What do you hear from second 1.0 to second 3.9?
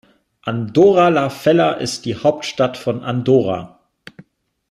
la Vella ist die Hauptstadt von Andorra.